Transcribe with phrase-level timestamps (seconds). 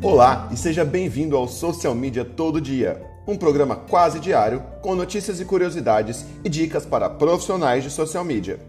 [0.00, 5.40] Olá e seja bem-vindo ao Social Media Todo Dia, um programa quase diário com notícias
[5.40, 8.60] e curiosidades e dicas para profissionais de social media.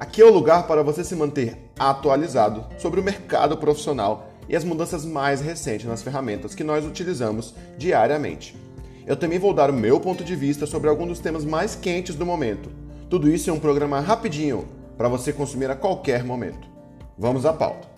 [0.00, 4.64] Aqui é o lugar para você se manter atualizado sobre o mercado profissional e as
[4.64, 8.56] mudanças mais recentes nas ferramentas que nós utilizamos diariamente.
[9.06, 12.16] Eu também vou dar o meu ponto de vista sobre alguns dos temas mais quentes
[12.16, 12.68] do momento.
[13.08, 14.66] Tudo isso em um programa rapidinho
[14.98, 16.66] para você consumir a qualquer momento.
[17.16, 17.93] Vamos à pauta.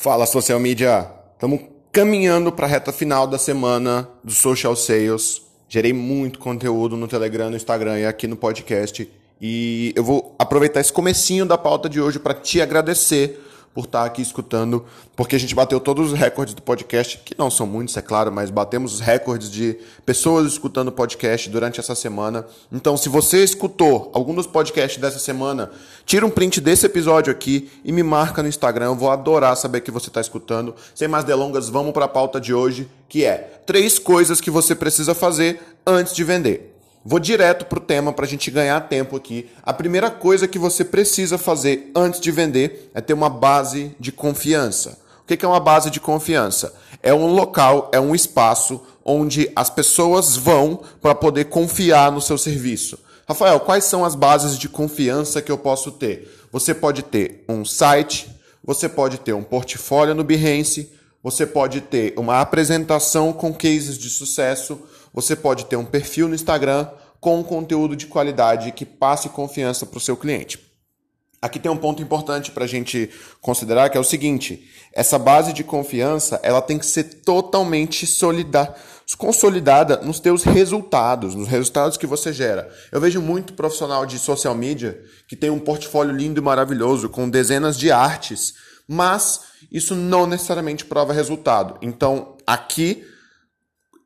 [0.00, 1.10] Fala social media!
[1.34, 1.60] Estamos
[1.92, 5.42] caminhando para a reta final da semana do Social Sales.
[5.68, 9.06] Gerei muito conteúdo no Telegram, no Instagram e aqui no podcast.
[9.38, 13.38] E eu vou aproveitar esse comecinho da pauta de hoje para te agradecer
[13.72, 14.84] por estar aqui escutando,
[15.14, 18.32] porque a gente bateu todos os recordes do podcast, que não são muitos, é claro,
[18.32, 22.44] mas batemos os recordes de pessoas escutando o podcast durante essa semana.
[22.72, 25.70] Então, se você escutou algum dos podcasts dessa semana,
[26.04, 28.86] tira um print desse episódio aqui e me marca no Instagram.
[28.86, 30.74] Eu vou adorar saber que você está escutando.
[30.92, 34.74] Sem mais delongas, vamos para a pauta de hoje, que é três coisas que você
[34.74, 36.79] precisa fazer antes de vender.
[37.02, 39.50] Vou direto para o tema para a gente ganhar tempo aqui.
[39.62, 44.12] A primeira coisa que você precisa fazer antes de vender é ter uma base de
[44.12, 44.98] confiança.
[45.22, 46.74] O que é uma base de confiança?
[47.02, 52.36] É um local, é um espaço onde as pessoas vão para poder confiar no seu
[52.36, 52.98] serviço.
[53.26, 56.30] Rafael, quais são as bases de confiança que eu posso ter?
[56.52, 58.28] Você pode ter um site,
[58.62, 64.10] você pode ter um portfólio no Behance, você pode ter uma apresentação com cases de
[64.10, 64.82] sucesso,
[65.12, 66.88] você pode ter um perfil no Instagram
[67.20, 70.70] com conteúdo de qualidade que passe confiança para o seu cliente.
[71.42, 73.10] Aqui tem um ponto importante para a gente
[73.40, 78.06] considerar que é o seguinte: essa base de confiança ela tem que ser totalmente
[79.16, 82.70] consolidada nos teus resultados, nos resultados que você gera.
[82.92, 87.28] Eu vejo muito profissional de social media que tem um portfólio lindo e maravilhoso com
[87.28, 88.54] dezenas de artes,
[88.86, 89.40] mas
[89.72, 91.78] isso não necessariamente prova resultado.
[91.80, 93.02] Então, aqui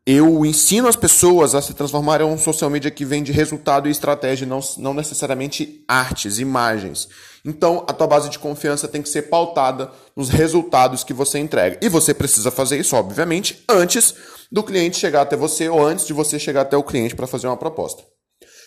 [0.06, 3.90] eu ensino as pessoas a se transformarem em um social media que vende resultado e
[3.90, 7.08] estratégia, não, não necessariamente artes, imagens.
[7.42, 11.78] Então, a tua base de confiança tem que ser pautada nos resultados que você entrega.
[11.80, 14.14] E você precisa fazer isso, obviamente, antes
[14.52, 17.46] do cliente chegar até você ou antes de você chegar até o cliente para fazer
[17.46, 18.02] uma proposta.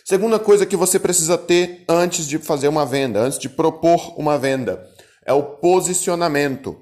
[0.06, 4.40] Segunda coisa que você precisa ter antes de fazer uma venda, antes de propor uma
[4.40, 4.84] venda,
[5.24, 6.82] é o posicionamento.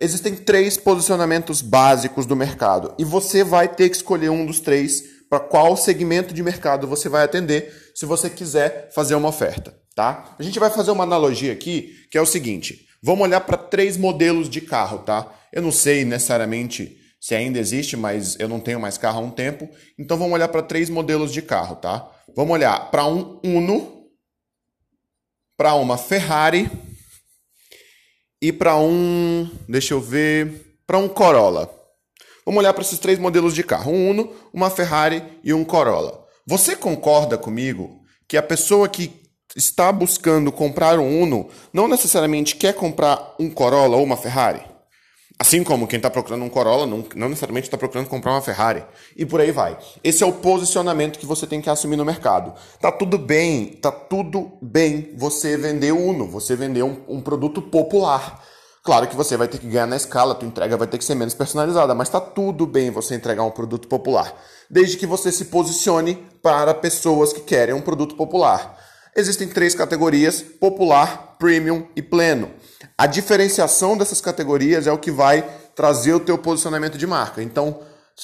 [0.00, 5.02] Existem três posicionamentos básicos do mercado e você vai ter que escolher um dos três
[5.28, 10.36] para qual segmento de mercado você vai atender se você quiser fazer uma oferta, tá?
[10.38, 13.96] A gente vai fazer uma analogia aqui que é o seguinte: vamos olhar para três
[13.96, 15.32] modelos de carro, tá?
[15.52, 19.30] Eu não sei necessariamente se ainda existe, mas eu não tenho mais carro há um
[19.30, 22.08] tempo, então vamos olhar para três modelos de carro, tá?
[22.36, 24.04] Vamos olhar para um Uno,
[25.56, 26.70] para uma Ferrari
[28.40, 31.70] e para um, deixa eu ver, para um Corolla.
[32.44, 36.24] Vamos olhar para esses três modelos de carro: um Uno, uma Ferrari e um Corolla.
[36.46, 39.12] Você concorda comigo que a pessoa que
[39.56, 44.62] está buscando comprar um Uno não necessariamente quer comprar um Corolla ou uma Ferrari?
[45.40, 48.84] Assim como quem está procurando um Corolla não, não necessariamente está procurando comprar uma Ferrari.
[49.16, 49.78] E por aí vai.
[50.02, 52.52] Esse é o posicionamento que você tem que assumir no mercado.
[52.80, 58.42] Tá tudo bem, tá tudo bem você vender Uno, você vender um, um produto popular.
[58.82, 61.14] Claro que você vai ter que ganhar na escala, tua entrega vai ter que ser
[61.14, 64.34] menos personalizada, mas tá tudo bem você entregar um produto popular,
[64.70, 68.77] desde que você se posicione para pessoas que querem um produto popular.
[69.18, 72.52] Existem três categorias: popular, premium e pleno.
[72.96, 77.42] A diferenciação dessas categorias é o que vai trazer o teu posicionamento de marca.
[77.42, 77.80] Então,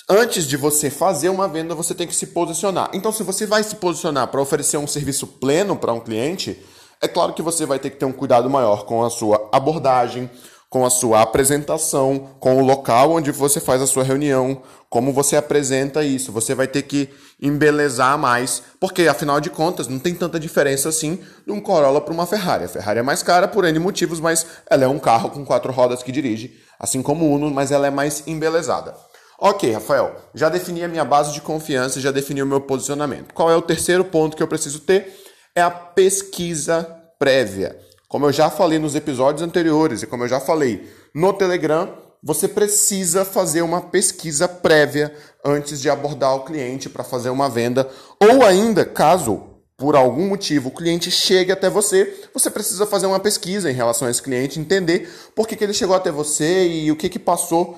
[0.09, 2.91] antes de você fazer uma venda, você tem que se posicionar.
[2.93, 6.65] Então, se você vai se posicionar para oferecer um serviço pleno para um cliente,
[7.03, 10.31] é claro que você vai ter que ter um cuidado maior com a sua abordagem,
[10.75, 15.37] com a sua apresentação, com o local onde você faz a sua reunião, como você
[15.37, 16.33] apresenta isso.
[16.33, 17.09] Você vai ter que
[17.41, 22.13] embelezar mais, porque afinal de contas não tem tanta diferença assim de um Corolla para
[22.13, 22.65] uma Ferrari.
[22.65, 25.73] A Ferrari é mais cara por N motivos, mas ela é um carro com quatro
[25.73, 28.97] rodas que dirige, assim como o Uno, mas ela é mais embelezada.
[29.39, 33.33] Ok, Rafael, já defini a minha base de confiança, já defini o meu posicionamento.
[33.33, 35.23] Qual é o terceiro ponto que eu preciso ter?
[35.55, 36.83] É a pesquisa
[37.17, 37.79] prévia.
[38.15, 42.47] Como eu já falei nos episódios anteriores e como eu já falei no Telegram, você
[42.47, 45.13] precisa fazer uma pesquisa prévia
[45.45, 47.91] antes de abordar o cliente para fazer uma venda.
[48.23, 49.43] Ou ainda, caso
[49.77, 54.07] por algum motivo o cliente chegue até você, você precisa fazer uma pesquisa em relação
[54.07, 57.19] a esse cliente, entender por que, que ele chegou até você e o que, que
[57.19, 57.77] passou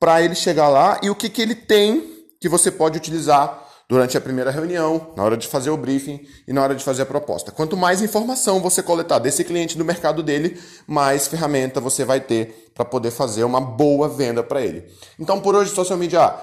[0.00, 4.16] para ele chegar lá e o que, que ele tem que você pode utilizar durante
[4.16, 7.06] a primeira reunião, na hora de fazer o briefing e na hora de fazer a
[7.06, 7.52] proposta.
[7.52, 12.70] Quanto mais informação você coletar desse cliente do mercado dele, mais ferramenta você vai ter
[12.74, 14.84] para poder fazer uma boa venda para ele.
[15.18, 16.34] Então, por hoje, social media,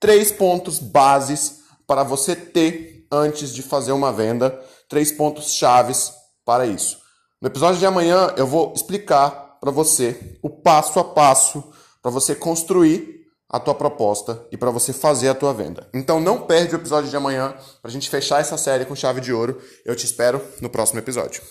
[0.00, 6.12] três pontos bases para você ter antes de fazer uma venda, três pontos chaves
[6.44, 6.98] para isso.
[7.40, 11.64] No episódio de amanhã, eu vou explicar para você o passo a passo
[12.02, 13.17] para você construir
[13.50, 15.88] a tua proposta e para você fazer a tua venda.
[15.94, 19.20] Então não perde o episódio de amanhã para a gente fechar essa série com chave
[19.20, 19.60] de ouro.
[19.84, 21.42] Eu te espero no próximo episódio.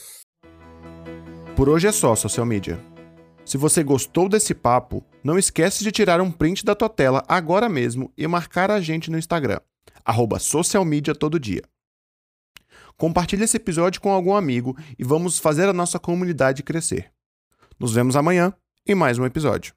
[1.55, 2.79] Por hoje é só, social media.
[3.43, 7.67] Se você gostou desse papo, não esquece de tirar um print da tua tela agora
[7.67, 9.59] mesmo e marcar a gente no Instagram,
[10.05, 10.37] arroba
[11.17, 11.63] todo dia.
[12.97, 17.11] Compartilhe esse episódio com algum amigo e vamos fazer a nossa comunidade crescer.
[17.79, 18.53] Nos vemos amanhã
[18.85, 19.73] em mais um episódio.